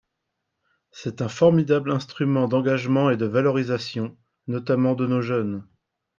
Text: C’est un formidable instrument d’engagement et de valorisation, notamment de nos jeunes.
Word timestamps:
C’est 0.89 1.21
un 1.21 1.27
formidable 1.29 1.91
instrument 1.91 2.47
d’engagement 2.47 3.11
et 3.11 3.17
de 3.17 3.27
valorisation, 3.27 4.17
notamment 4.47 4.95
de 4.95 5.05
nos 5.05 5.21
jeunes. 5.21 5.63